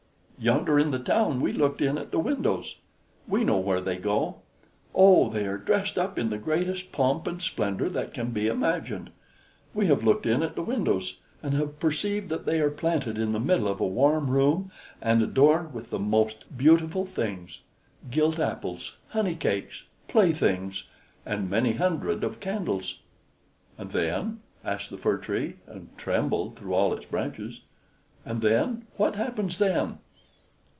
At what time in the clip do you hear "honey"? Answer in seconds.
19.09-19.35